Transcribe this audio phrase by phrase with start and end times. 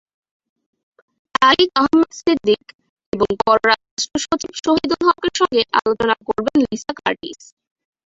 [1.35, 2.63] তারিক আহমেদ সিদ্দিক
[3.13, 7.41] এবং পররাষ্ট্রসচিব শহীদুল হকের সঙ্গে আলোচনা করবেন লিসা কার্টিস।